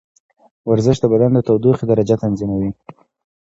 ورزش 0.69 0.97
د 1.01 1.05
بدن 1.13 1.31
د 1.33 1.39
تودوخې 1.47 1.85
درجه 1.87 2.15
تنظیموي. 2.23 2.71